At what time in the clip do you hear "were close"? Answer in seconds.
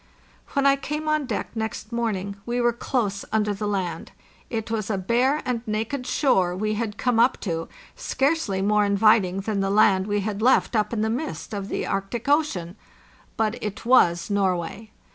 2.59-3.23